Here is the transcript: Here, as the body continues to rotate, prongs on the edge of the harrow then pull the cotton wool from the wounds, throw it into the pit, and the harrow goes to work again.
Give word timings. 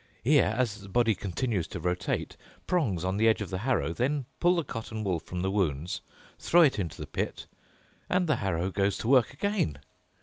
Here, 0.23 0.55
as 0.57 0.81
the 0.81 0.89
body 0.89 1.13
continues 1.13 1.67
to 1.67 1.79
rotate, 1.79 2.35
prongs 2.65 3.05
on 3.05 3.17
the 3.17 3.27
edge 3.27 3.39
of 3.39 3.51
the 3.51 3.59
harrow 3.59 3.93
then 3.93 4.25
pull 4.39 4.55
the 4.55 4.63
cotton 4.63 5.03
wool 5.03 5.19
from 5.19 5.41
the 5.43 5.51
wounds, 5.51 6.01
throw 6.39 6.63
it 6.63 6.79
into 6.79 6.97
the 6.97 7.05
pit, 7.05 7.45
and 8.09 8.25
the 8.25 8.37
harrow 8.37 8.71
goes 8.71 8.97
to 8.97 9.07
work 9.07 9.31
again. 9.31 9.77